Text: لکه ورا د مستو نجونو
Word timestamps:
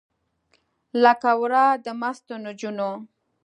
لکه 1.03 1.29
ورا 1.41 1.67
د 1.85 1.87
مستو 1.99 2.35
نجونو 2.45 2.89